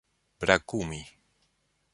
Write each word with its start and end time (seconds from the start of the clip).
brakumi 0.39 1.01